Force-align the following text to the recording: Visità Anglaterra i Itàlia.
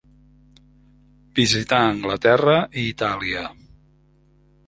Visità 1.39 1.81
Anglaterra 1.91 2.57
i 2.63 2.85
Itàlia. 2.95 3.43